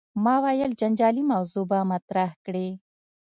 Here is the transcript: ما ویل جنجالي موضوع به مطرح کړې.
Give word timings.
ما 0.23 0.35
ویل 0.43 0.71
جنجالي 0.79 1.21
موضوع 1.31 1.63
به 1.69 1.79
مطرح 1.91 2.29
کړې. 2.45 2.67